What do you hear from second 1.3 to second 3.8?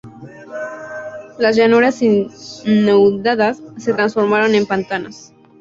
Las llanuras inundadas